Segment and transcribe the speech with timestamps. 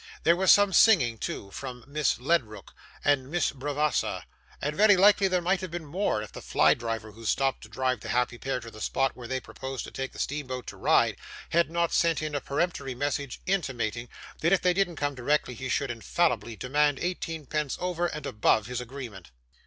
[0.23, 2.73] There was some singing, too, from Miss Ledrook
[3.05, 4.23] and Miss Bravassa,
[4.59, 7.69] and very likely there might have been more, if the fly driver, who stopped to
[7.69, 11.17] drive the happy pair to the spot where they proposed to take steamboat to Ryde,
[11.51, 14.09] had not sent in a peremptory message intimating,
[14.39, 18.65] that if they didn't come directly he should infallibly demand eighteen pence over and above
[18.65, 19.29] his agreement.